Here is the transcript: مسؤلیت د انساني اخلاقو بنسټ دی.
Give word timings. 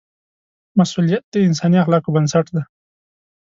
مسؤلیت 0.79 1.23
د 1.29 1.35
انساني 1.47 1.77
اخلاقو 1.81 2.13
بنسټ 2.15 2.45
دی. 2.55 2.61